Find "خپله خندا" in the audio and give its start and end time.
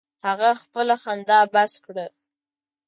0.61-1.39